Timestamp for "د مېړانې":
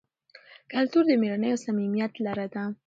1.07-1.49